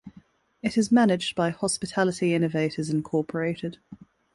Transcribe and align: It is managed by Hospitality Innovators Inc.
It 0.63 0.79
is 0.79 0.91
managed 0.91 1.35
by 1.35 1.51
Hospitality 1.51 2.33
Innovators 2.33 2.89
Inc. 2.89 3.77